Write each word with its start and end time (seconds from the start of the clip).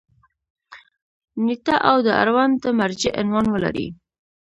نیټه 1.45 1.75
او 1.89 1.97
د 2.05 2.09
اړونده 2.21 2.69
مرجع 2.79 3.11
عنوان 3.21 3.45
ولري. 3.49 3.87